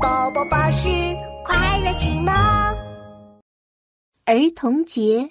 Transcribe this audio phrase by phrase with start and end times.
[0.00, 0.88] 宝宝巴士
[1.44, 2.32] 快乐启蒙。
[4.26, 5.30] 儿童节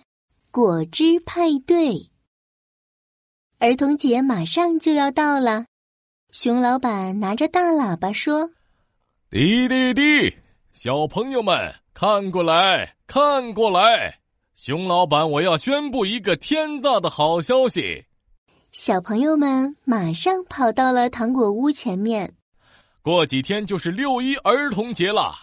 [0.52, 2.10] 果汁派对，
[3.60, 5.66] 儿童节马上就要到了。
[6.32, 8.50] 熊老板拿着大喇叭说
[9.32, 10.36] ：“滴滴滴，
[10.74, 14.20] 小朋友们看过来，看过来！
[14.54, 18.06] 熊老板，我要宣布一个天大的好消息！”
[18.74, 22.34] 小朋友们马上跑到了糖果屋前面。
[23.08, 25.34] 过几天就是六一儿童节了。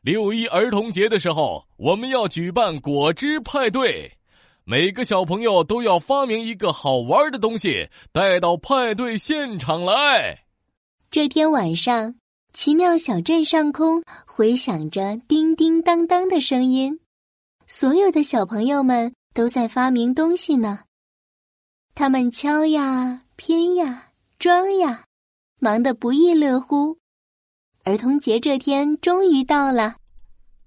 [0.00, 4.18] 六一儿童节的时候，我们要举办果汁派对，
[4.64, 10.44] 每个小朋友都要发明一个好玩的东西带到派对现场来。
[11.08, 12.16] 这天晚上，
[12.52, 16.98] 奇妙小镇上空回响着叮叮当当的声音，
[17.68, 20.80] 所有的小朋友们都在发明东西呢。
[21.94, 25.04] 他们敲呀、拼呀、装呀，
[25.60, 26.98] 忙得不亦乐乎。
[27.84, 29.96] 儿童节这天终于到了，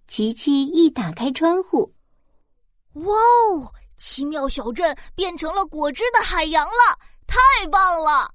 [0.07, 1.91] 琪琪一打开窗户，
[2.93, 3.73] 哇哦！
[3.97, 8.29] 奇妙小镇变成了果汁的海洋了，太棒了！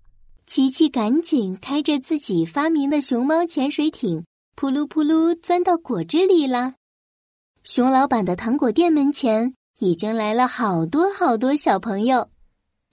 [0.47, 4.25] 琪琪赶紧开着自己发明的熊猫潜水艇，
[4.56, 6.75] 扑噜扑噜钻到果汁里了。
[7.62, 12.28] 熊老板的糖果店门前已经来了好多好多小朋友，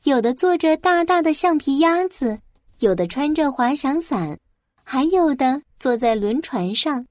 [0.03, 2.39] 有的坐着大大的橡皮鸭子，
[2.77, 4.37] 有的穿着滑翔伞，
[4.83, 5.63] 还有的。
[5.79, 7.05] 坐在轮船上，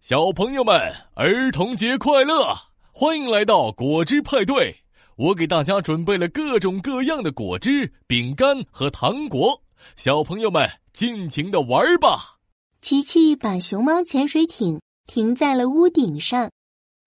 [0.00, 2.52] 小朋友们，儿童节快乐！
[2.90, 4.76] 欢迎来到果汁派对。
[5.14, 9.62] 我给大家准备了各种各样的果汁、饼干和糖果，
[9.94, 12.40] 小朋友们尽情的玩吧。
[12.80, 16.50] 琪琪把熊猫潜水艇停在了屋顶上，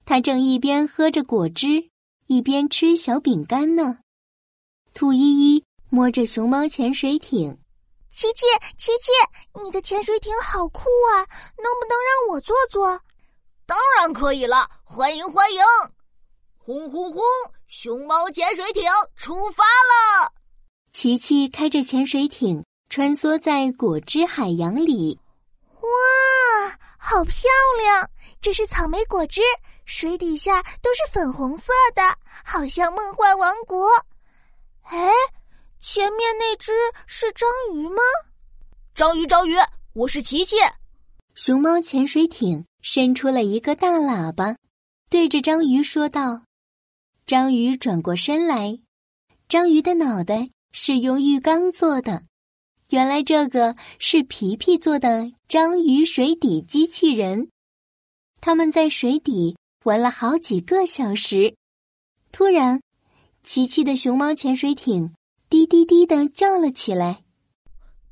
[0.05, 1.89] 他正一边喝着果汁，
[2.27, 3.97] 一边吃小饼干呢。
[4.93, 7.57] 兔依依摸着熊猫潜水艇。
[8.15, 8.45] 琪琪，
[8.77, 9.11] 琪琪，
[9.61, 11.19] 你的潜水艇好酷啊！
[11.57, 12.87] 能不能让我坐坐？
[13.65, 15.61] 当然可以了，欢迎欢迎！
[16.57, 17.21] 轰轰轰！
[17.67, 18.83] 熊猫潜水艇
[19.17, 20.31] 出发了。
[20.93, 25.19] 琪琪开着潜水艇穿梭在果汁海洋里。
[25.81, 28.09] 哇，好漂亮！
[28.39, 29.41] 这是草莓果汁，
[29.83, 32.01] 水底下都是粉红色的，
[32.45, 33.89] 好像梦幻王国。
[36.55, 36.57] 哎。
[36.57, 36.71] 前面那只
[37.07, 38.01] 是章鱼吗？
[38.93, 39.55] 章鱼，章鱼，
[39.93, 40.55] 我是琪琪。
[41.33, 44.55] 熊猫潜水艇伸出了一个大喇叭，
[45.09, 46.43] 对着章鱼说道
[47.27, 48.79] ：“章鱼转过身来，
[49.49, 52.23] 章鱼的脑袋是用浴缸做的。
[52.89, 57.49] 原来这个是皮皮做的章鱼水底机器人。
[58.39, 61.55] 他们在水底玩了好几个小时。
[62.31, 62.81] 突然，
[63.43, 65.13] 琪琪的熊猫潜水艇。”
[65.55, 67.23] 滴滴滴的叫了起来，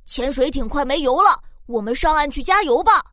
[0.06, 3.04] 潜水艇快没油了，我们上岸去加油吧。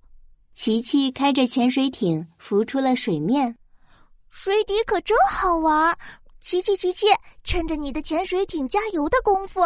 [0.55, 3.57] 琪琪开着潜水艇浮出了水面，
[4.29, 5.99] 水底可真好玩。
[6.39, 7.07] 琪琪，琪琪，
[7.43, 9.63] 趁着你的潜水艇加油的功夫，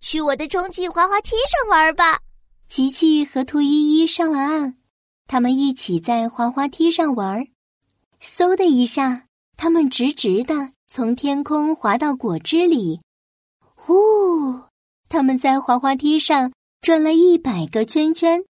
[0.00, 2.18] 去我的充气滑滑梯上玩吧。
[2.66, 4.76] 琪琪和兔依依上了岸，
[5.26, 7.46] 他们一起在滑滑梯上玩。
[8.22, 9.26] 嗖的一下，
[9.58, 13.02] 他们直直的从天空滑到果汁里。
[13.86, 14.64] 呼！
[15.08, 18.44] 他们在滑滑梯上转了一百个圈圈，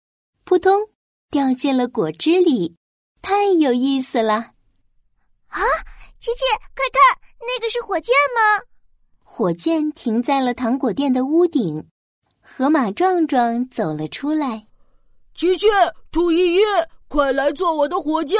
[0.43, 0.89] 扑通，
[1.31, 2.75] 掉进了果汁里，
[3.19, 4.35] 太有意思了！
[5.47, 5.61] 啊，
[6.19, 6.43] 琪琪，
[6.75, 8.63] 快看，那个是火箭吗？
[9.23, 11.87] 火箭停在了糖果店的屋顶，
[12.39, 14.67] 河马壮壮走了出来。
[15.33, 15.65] 琪琪，
[16.11, 16.59] 兔依依，
[17.07, 18.37] 快来坐我的火箭！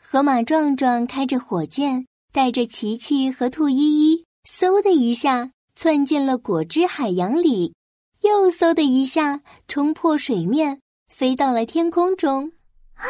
[0.00, 5.50] 河马壮壮开着火箭，带着琪琪和兔依依，嗖的一下。
[5.82, 7.74] 窜进了果汁海洋里，
[8.20, 12.52] 又嗖的一下冲破水面，飞到了天空中。
[12.96, 13.06] 啊！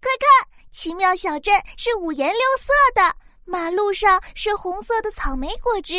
[0.00, 3.14] 快看，奇妙小镇是五颜六色的，
[3.44, 5.96] 马路上是红色的草莓果汁，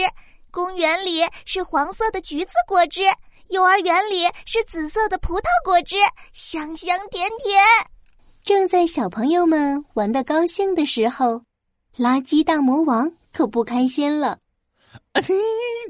[0.49, 3.03] 公园里是黄色的橘子果汁，
[3.49, 5.97] 幼儿园里是紫色的葡萄果汁，
[6.33, 7.61] 香香甜甜。
[8.43, 11.43] 正在小朋友们玩的高兴的时候，
[11.95, 14.39] 垃圾大魔王可不开心了。
[15.13, 15.21] 哎，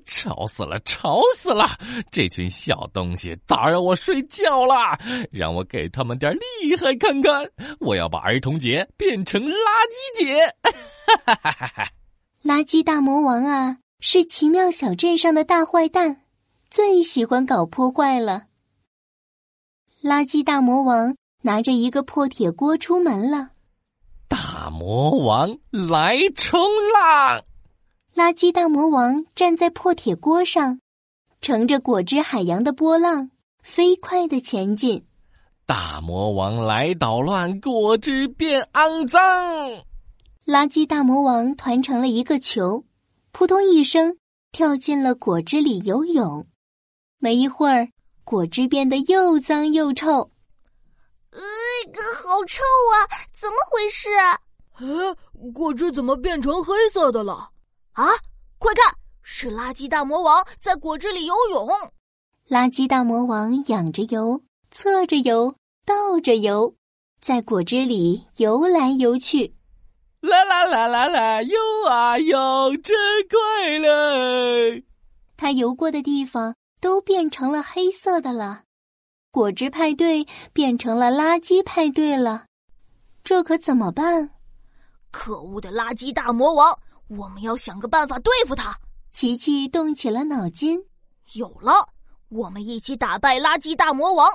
[0.05, 1.67] 吵死了，吵死了！
[2.11, 4.97] 这群小东西打扰我睡觉了，
[5.31, 7.49] 让我给他们点厉害看看！
[7.79, 9.55] 我要把儿童节变成垃
[10.17, 10.39] 圾节！
[11.25, 11.91] 哈哈哈哈
[12.43, 16.21] 垃圾大魔王啊，是奇妙小镇上的大坏蛋，
[16.69, 18.43] 最喜欢搞破坏了。
[20.03, 23.49] 垃圾大魔王拿着一个破铁锅出门了。
[24.27, 26.59] 大魔王来冲
[26.93, 27.41] 浪！
[28.15, 30.79] 垃圾大魔王站在破铁锅上，
[31.41, 33.29] 乘着果汁海洋的波浪，
[33.61, 35.05] 飞快的前进。
[35.65, 39.19] 大魔王来捣乱，果汁变肮脏。
[40.45, 42.85] 垃圾大魔王团成了一个球，
[43.33, 44.15] 扑通一声
[44.53, 46.47] 跳进了果汁里游泳。
[47.17, 47.89] 没一会儿，
[48.23, 50.31] 果汁变得又脏又臭。
[51.31, 51.41] 呃，
[52.23, 52.61] 好臭
[52.93, 52.95] 啊！
[53.35, 54.07] 怎么回事？
[54.75, 57.49] 哎，果汁怎么变成黑色的了？
[57.95, 58.07] 啊！
[58.57, 61.67] 快看，是垃圾大魔王在果汁里游泳。
[62.49, 65.55] 垃圾大魔王仰着游，侧着游，
[65.85, 66.75] 倒着游，
[67.19, 69.55] 在果汁里游来游去。
[70.19, 71.57] 啦啦啦啦啦，游
[71.87, 72.95] 啊游，真
[73.29, 74.83] 快乐！
[75.37, 78.63] 他游过的地方都变成了黑色的了，
[79.31, 82.47] 果汁派对变成了垃圾派对了，
[83.23, 84.31] 这可怎么办？
[85.11, 86.77] 可恶的垃圾大魔王，
[87.07, 88.77] 我们要想个办法对付他。
[89.11, 90.77] 琪琪动起了脑筋，
[91.33, 91.71] 有了，
[92.29, 94.27] 我们一起打败垃圾大魔王。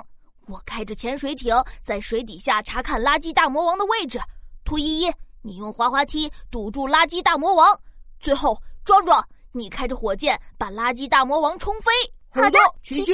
[0.47, 4.19] 我开着潜水艇在水底下查看垃圾大魔王的位置，
[4.65, 5.11] 兔依依。
[5.43, 7.79] 你用滑滑梯堵住垃圾大魔王，
[8.19, 11.91] 最后壮壮，你开着火箭把垃圾大魔王冲飞。
[12.29, 13.11] 好的，琪琪。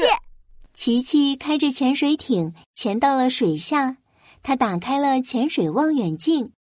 [0.73, 3.97] 琪琪开着潜水艇潜到了水下，
[4.43, 6.53] 他打开了潜水望远镜。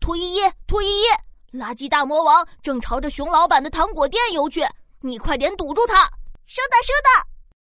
[0.00, 1.04] 兔依依，兔依依，
[1.52, 4.62] 垃圾大魔王正朝着熊老板的糖果店游去，
[5.00, 6.04] 你快点堵住他。
[6.46, 7.28] 收到，收到。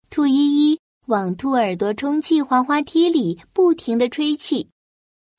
[0.09, 4.69] 兔依依往兔耳朵充气滑滑梯里不停的吹气。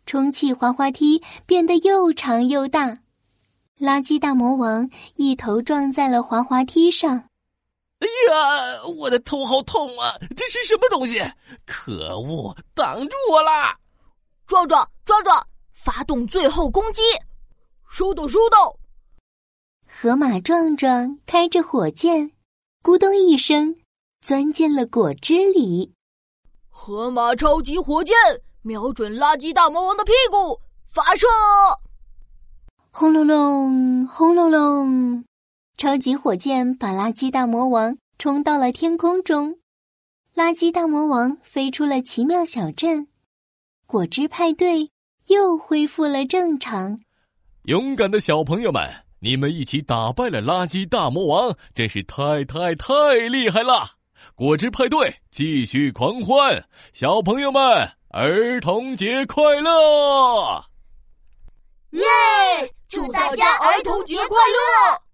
[0.07, 2.99] 充气滑滑梯变得又长又大，
[3.81, 7.29] 垃圾大魔王一头撞在了滑滑梯上。
[7.99, 10.15] 哎呀，我的头好痛啊！
[10.37, 11.21] 这是什么东西？
[11.67, 13.77] 可恶，挡住我啦！
[14.47, 17.03] 壮壮，壮壮，发动最后攻击！
[17.89, 18.79] 收到，收到。
[19.87, 22.33] 河马壮壮开着火箭，
[22.83, 23.77] 咕咚一声
[24.21, 25.95] 钻进了果汁里。
[26.69, 28.15] 河马超级火箭。
[28.63, 31.27] 瞄准垃圾大魔王的屁股，发射！
[32.91, 35.25] 轰隆隆，轰隆隆！
[35.79, 39.59] 超级火箭把垃圾大魔王冲到了天空中，
[40.35, 43.09] 垃圾大魔王飞出了奇妙小镇，
[43.87, 44.91] 果汁派对
[45.29, 47.01] 又恢复了正常。
[47.69, 53.87] 勇敢的小朋友们，你们一起打败了垃圾大魔王，真是太太太厉害了！
[54.35, 57.63] 果汁派对继续狂欢，小朋友们。
[58.09, 60.65] 儿童节快乐！
[61.91, 62.03] 耶！
[62.89, 65.08] 祝大家儿童节快乐！